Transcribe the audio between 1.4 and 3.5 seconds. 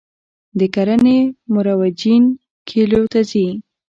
مرویجین کلیو ته ځي